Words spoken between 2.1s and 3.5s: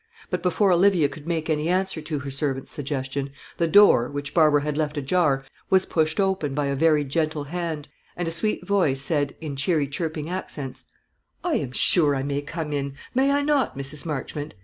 her servant's suggestion,